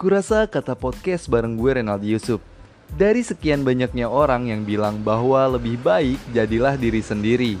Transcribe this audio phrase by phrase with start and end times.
[0.00, 2.40] Kurasa kata podcast bareng gue Renaldi Yusuf.
[2.96, 7.60] Dari sekian banyaknya orang yang bilang bahwa lebih baik jadilah diri sendiri.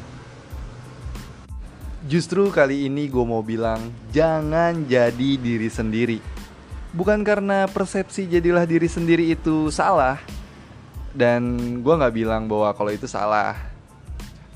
[2.08, 6.24] Justru kali ini gue mau bilang jangan jadi diri sendiri.
[6.96, 10.16] Bukan karena persepsi jadilah diri sendiri itu salah.
[11.12, 13.52] Dan gue gak bilang bahwa kalau itu salah.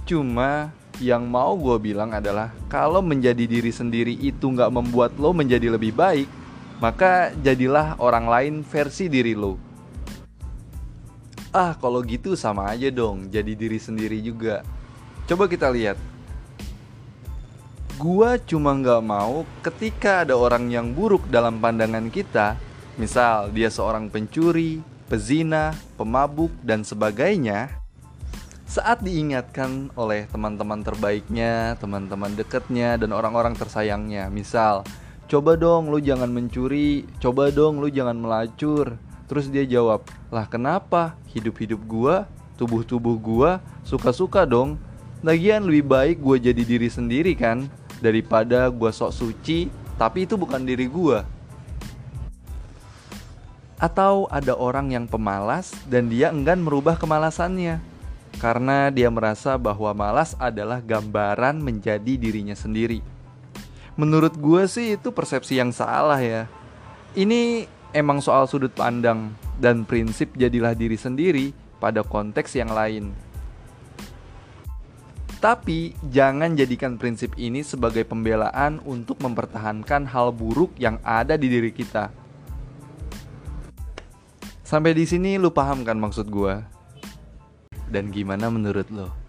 [0.09, 0.73] Cuma
[1.05, 5.93] yang mau gue bilang adalah kalau menjadi diri sendiri itu gak membuat lo menjadi lebih
[5.93, 6.44] baik,
[6.83, 9.59] maka jadilah orang lain versi diri lo.
[11.55, 14.67] Ah, kalau gitu sama aja dong, jadi diri sendiri juga.
[15.31, 15.95] Coba kita lihat.
[17.95, 22.59] Gua cuma nggak mau ketika ada orang yang buruk dalam pandangan kita,
[22.99, 27.71] misal dia seorang pencuri, pezina, pemabuk, dan sebagainya,
[28.67, 34.83] saat diingatkan oleh teman-teman terbaiknya, teman-teman dekatnya, dan orang-orang tersayangnya, misal,
[35.35, 38.95] coba dong lu jangan mencuri, coba dong lu jangan melacur.
[39.27, 41.19] Terus dia jawab, lah kenapa?
[41.35, 44.79] Hidup-hidup gua, tubuh-tubuh gua, suka-suka dong.
[45.27, 47.67] Lagian lebih baik gua jadi diri sendiri kan,
[47.99, 51.27] daripada gua sok suci, tapi itu bukan diri gua.
[53.83, 57.83] Atau ada orang yang pemalas dan dia enggan merubah kemalasannya
[58.39, 63.14] karena dia merasa bahwa malas adalah gambaran menjadi dirinya sendiri.
[63.95, 66.51] Menurut gue sih itu persepsi yang salah ya.
[67.15, 69.31] Ini emang soal sudut pandang
[69.63, 73.15] dan prinsip jadilah diri sendiri pada konteks yang lain.
[75.39, 81.71] Tapi jangan jadikan prinsip ini sebagai pembelaan untuk mempertahankan hal buruk yang ada di diri
[81.71, 82.11] kita.
[84.65, 86.65] Sampai di sini lu paham kan maksud gue?
[87.93, 89.24] Dan gimana menurut lo?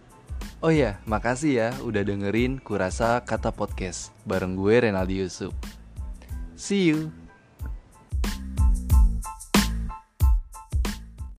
[0.66, 5.53] Oh ya, makasih ya udah dengerin Kurasa Kata Podcast bareng gue Renaldi Yusuf.
[6.57, 7.13] See you.